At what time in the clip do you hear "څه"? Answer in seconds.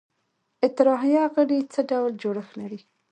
1.73-1.79